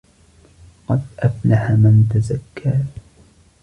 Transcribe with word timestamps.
قَدْ 0.87 1.01
أَفْلَحَ 1.19 1.71
مَن 1.71 2.09
تَزَكَّىٰ 2.13 2.79